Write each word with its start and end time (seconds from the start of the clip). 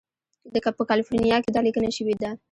په 0.77 0.83
کالیفورنیا 0.89 1.37
کې 1.43 1.49
دا 1.51 1.61
لیکنه 1.67 1.89
شوې 1.97 2.15
ده. 2.21 2.29